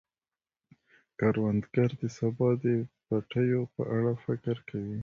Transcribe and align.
کروندګر 1.19 1.89
د 2.01 2.03
سبا 2.17 2.49
د 2.63 2.65
پټیو 3.05 3.61
په 3.73 3.81
اړه 3.95 4.11
فکر 4.25 4.55
کوي 4.69 4.97